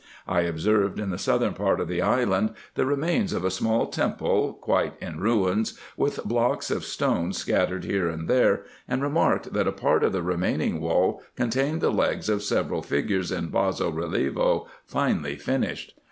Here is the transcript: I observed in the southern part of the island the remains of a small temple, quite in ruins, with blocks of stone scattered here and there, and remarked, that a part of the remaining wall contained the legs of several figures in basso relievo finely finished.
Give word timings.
I 0.27 0.41
observed 0.41 0.99
in 0.99 1.11
the 1.11 1.19
southern 1.19 1.53
part 1.53 1.79
of 1.79 1.87
the 1.87 2.01
island 2.01 2.55
the 2.73 2.87
remains 2.87 3.33
of 3.33 3.45
a 3.45 3.51
small 3.51 3.85
temple, 3.85 4.53
quite 4.53 4.93
in 4.99 5.19
ruins, 5.19 5.79
with 5.95 6.23
blocks 6.23 6.71
of 6.71 6.83
stone 6.83 7.33
scattered 7.33 7.83
here 7.83 8.09
and 8.09 8.27
there, 8.27 8.63
and 8.87 9.03
remarked, 9.03 9.53
that 9.53 9.67
a 9.67 9.71
part 9.71 10.03
of 10.03 10.11
the 10.11 10.23
remaining 10.23 10.81
wall 10.81 11.21
contained 11.35 11.81
the 11.81 11.91
legs 11.91 12.29
of 12.29 12.41
several 12.41 12.81
figures 12.81 13.31
in 13.31 13.49
basso 13.49 13.91
relievo 13.91 14.65
finely 14.87 15.35
finished. 15.35 15.93